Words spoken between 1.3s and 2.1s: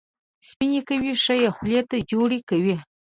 یې خولې ته